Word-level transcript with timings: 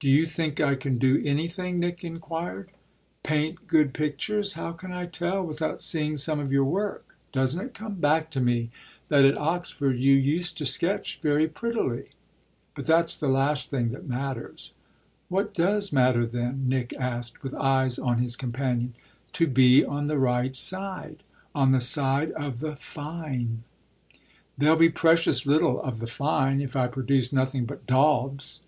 "Do 0.00 0.08
you 0.08 0.24
think 0.24 0.60
I 0.62 0.76
can 0.76 0.96
do 0.96 1.20
anything?" 1.22 1.78
Nick 1.78 2.02
inquired. 2.02 2.70
"Paint 3.22 3.66
good 3.66 3.92
pictures? 3.92 4.54
How 4.54 4.72
can 4.72 4.92
I 4.92 5.04
tell 5.04 5.44
without 5.44 5.82
seeing 5.82 6.16
some 6.16 6.40
of 6.40 6.50
your 6.50 6.64
work? 6.64 7.18
Doesn't 7.32 7.60
it 7.60 7.74
come 7.74 7.96
back 7.96 8.30
to 8.30 8.40
me 8.40 8.70
that 9.08 9.26
at 9.26 9.36
Oxford 9.36 9.98
you 9.98 10.14
used 10.14 10.56
to 10.56 10.64
sketch 10.64 11.20
very 11.22 11.46
prettily? 11.46 12.12
But 12.74 12.86
that's 12.86 13.18
the 13.18 13.28
last 13.28 13.68
thing 13.68 13.90
that 13.90 14.06
matters." 14.08 14.72
"What 15.28 15.52
does 15.52 15.92
matter 15.92 16.24
then?" 16.26 16.66
Nick 16.66 16.94
asked 16.94 17.42
with 17.42 17.52
his 17.52 17.60
eyes 17.60 17.98
on 17.98 18.20
his 18.20 18.36
companion. 18.36 18.94
"To 19.34 19.46
be 19.46 19.84
on 19.84 20.06
the 20.06 20.16
right 20.16 20.56
side 20.56 21.22
on 21.54 21.72
the 21.72 21.80
side 21.82 22.30
of 22.30 22.60
the 22.60 22.74
'fine.'" 22.74 23.64
"There'll 24.56 24.78
be 24.78 24.88
precious 24.88 25.44
little 25.44 25.78
of 25.82 25.98
the 25.98 26.06
'fine' 26.06 26.62
if 26.62 26.74
I 26.74 26.86
produce 26.86 27.34
nothing 27.34 27.66
but 27.66 27.86
daubs." 27.86 28.62